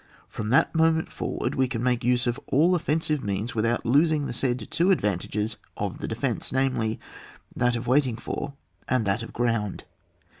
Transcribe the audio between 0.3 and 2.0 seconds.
that moment forward we can